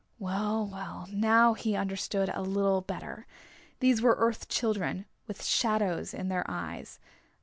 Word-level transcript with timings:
Well, 0.17 0.65
well, 0.67 1.07
now 1.11 1.53
he 1.53 1.75
understood 1.75 2.31
a 2.33 2.41
little 2.41 2.81
better. 2.81 3.27
These 3.81 4.01
were 4.01 4.15
Earth 4.17 4.49
Children, 4.49 5.05
with 5.27 5.43
shadows 5.45 6.11
in 6.11 6.27
their 6.27 6.43
eyes. 6.49 6.97